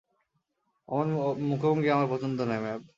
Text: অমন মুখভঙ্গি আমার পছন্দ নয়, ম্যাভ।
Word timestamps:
অমন 0.89 1.07
মুখভঙ্গি 1.49 1.89
আমার 1.89 2.07
পছন্দ 2.11 2.37
নয়, 2.41 2.61
ম্যাভ। 2.61 2.81